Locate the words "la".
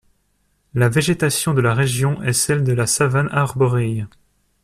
0.73-0.89, 1.61-1.75, 2.73-2.87